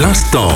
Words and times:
L'instant. 0.00 0.52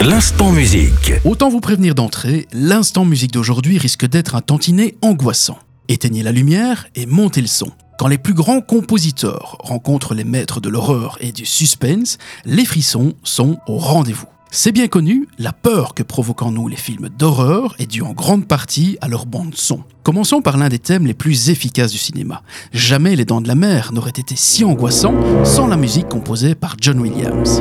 L'instant 0.00 0.52
musique. 0.52 1.14
Autant 1.24 1.48
vous 1.48 1.58
prévenir 1.58 1.96
d'entrée, 1.96 2.46
l'instant 2.52 3.04
musique 3.04 3.32
d'aujourd'hui 3.32 3.78
risque 3.78 4.06
d'être 4.06 4.36
un 4.36 4.42
tantinet 4.42 4.94
angoissant. 5.02 5.58
Éteignez 5.88 6.22
la 6.22 6.30
lumière 6.30 6.86
et 6.94 7.04
montez 7.04 7.40
le 7.40 7.48
son. 7.48 7.72
Quand 7.98 8.06
les 8.06 8.18
plus 8.18 8.34
grands 8.34 8.60
compositeurs 8.60 9.56
rencontrent 9.58 10.14
les 10.14 10.22
maîtres 10.22 10.60
de 10.60 10.68
l'horreur 10.68 11.18
et 11.20 11.32
du 11.32 11.44
suspense, 11.44 12.18
les 12.44 12.64
frissons 12.64 13.14
sont 13.24 13.58
au 13.66 13.76
rendez-vous. 13.76 14.28
C'est 14.50 14.72
bien 14.72 14.86
connu, 14.86 15.28
la 15.38 15.52
peur 15.52 15.92
que 15.92 16.02
provoquent 16.02 16.42
en 16.42 16.52
nous 16.52 16.68
les 16.68 16.76
films 16.76 17.08
d'horreur 17.08 17.74
est 17.78 17.86
due 17.86 18.02
en 18.02 18.12
grande 18.12 18.46
partie 18.46 18.96
à 19.00 19.08
leur 19.08 19.26
bande 19.26 19.54
son. 19.54 19.82
Commençons 20.02 20.40
par 20.40 20.56
l'un 20.56 20.68
des 20.68 20.78
thèmes 20.78 21.06
les 21.06 21.14
plus 21.14 21.50
efficaces 21.50 21.90
du 21.90 21.98
cinéma. 21.98 22.42
Jamais 22.72 23.16
Les 23.16 23.24
Dents 23.24 23.40
de 23.40 23.48
la 23.48 23.56
Mer 23.56 23.92
n'auraient 23.92 24.10
été 24.10 24.36
si 24.36 24.64
angoissants 24.64 25.14
sans 25.44 25.66
la 25.66 25.76
musique 25.76 26.08
composée 26.08 26.54
par 26.54 26.76
John 26.80 27.00
Williams. 27.00 27.60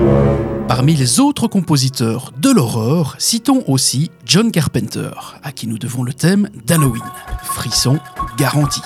Parmi 0.68 0.96
les 0.96 1.20
autres 1.20 1.48
compositeurs 1.48 2.32
de 2.40 2.52
l'horreur, 2.52 3.16
citons 3.18 3.64
aussi 3.68 4.12
John 4.26 4.52
Carpenter, 4.52 5.10
à 5.44 5.52
qui 5.52 5.68
nous 5.68 5.80
devons 5.80 6.04
le 6.04 6.14
thème 6.14 6.50
d'Halloween. 6.66 7.04
Frisson 7.44 8.00
garanti. 8.38 8.82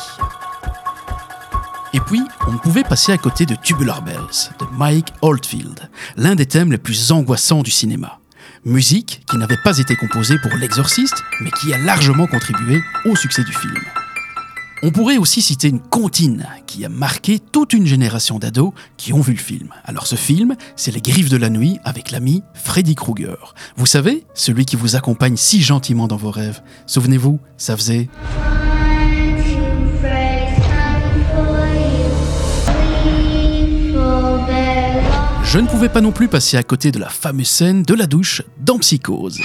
Et 1.94 2.00
puis, 2.00 2.22
on 2.48 2.58
pouvait 2.58 2.84
passer 2.84 3.12
à 3.12 3.18
côté 3.18 3.46
de 3.46 3.56
Tubular 3.56 4.04
Bells 4.04 4.52
de 4.60 4.66
Mike 4.78 5.12
Oldfield, 5.22 5.90
l'un 6.18 6.36
des 6.36 6.46
thèmes 6.46 6.72
les 6.72 6.78
plus 6.78 7.12
angoissants 7.12 7.64
du 7.64 7.72
cinéma. 7.72 8.20
Musique 8.64 9.24
qui 9.30 9.38
n'avait 9.38 9.58
pas 9.64 9.78
été 9.80 9.96
composée 9.96 10.38
pour 10.38 10.54
l'exorciste, 10.56 11.24
mais 11.42 11.50
qui 11.52 11.74
a 11.74 11.78
largement 11.80 12.28
contribué 12.28 12.82
au 13.06 13.16
succès 13.16 13.44
du 13.44 13.54
film. 13.54 13.80
On 14.84 14.92
pourrait 14.92 15.18
aussi 15.18 15.42
citer 15.42 15.68
une 15.68 15.82
comptine 15.82 16.48
qui 16.66 16.86
a 16.86 16.90
marqué 16.90 17.40
toute 17.40 17.74
une 17.74 17.86
génération 17.86 18.40
d'ados 18.40 18.72
qui 18.96 19.12
ont 19.12 19.20
vu 19.20 19.34
le 19.34 19.40
film. 19.40 19.70
Alors 19.84 20.08
ce 20.08 20.16
film, 20.16 20.56
c'est 20.76 20.92
Les 20.92 21.02
Griffes 21.02 21.30
de 21.30 21.38
la 21.38 21.50
Nuit 21.50 21.80
avec 21.84 22.12
l'ami 22.12 22.44
Freddy 22.54 22.96
Krueger. 22.96 23.56
Vous 23.76 23.86
savez, 23.86 24.26
celui 24.34 24.66
qui 24.66 24.78
vous 24.78 24.96
accompagne 24.96 25.36
si 25.36 25.62
gentiment 25.62 26.08
dans 26.08 26.18
vos 26.18 26.32
rêves. 26.32 26.62
Souvenez-vous, 26.86 27.40
ça 27.58 27.76
faisait... 27.76 28.10
Je 35.52 35.58
ne 35.58 35.66
pouvais 35.66 35.90
pas 35.90 36.00
non 36.00 36.12
plus 36.12 36.28
passer 36.28 36.58
à 36.58 36.62
côté 36.62 36.92
de 36.92 37.00
la 37.00 37.10
fameuse 37.10 37.48
scène 37.48 37.82
de 37.82 37.96
la 37.96 38.06
douche 38.06 38.44
dans 38.60 38.78
Psychose. 38.78 39.40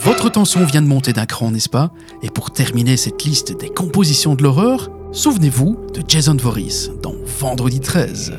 Votre 0.00 0.30
tension 0.30 0.64
vient 0.64 0.80
de 0.80 0.86
monter 0.86 1.12
d'un 1.12 1.26
cran, 1.26 1.50
n'est-ce 1.50 1.68
pas? 1.68 1.90
Et 2.22 2.30
pour 2.30 2.52
terminer 2.52 2.96
cette 2.96 3.22
liste 3.24 3.54
des 3.54 3.68
compositions 3.68 4.34
de 4.34 4.42
l'horreur, 4.42 4.88
souvenez-vous 5.12 5.88
de 5.92 6.02
Jason 6.08 6.38
Voorhees 6.40 6.88
dans 7.02 7.16
Vendredi 7.38 7.80
13. 7.80 8.32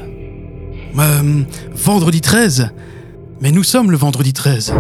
Euh, 0.98 1.44
vendredi 1.72 2.22
13 2.22 2.72
Mais 3.42 3.52
nous 3.52 3.62
sommes 3.62 3.92
le 3.92 3.98
vendredi 3.98 4.34
13 4.34 4.74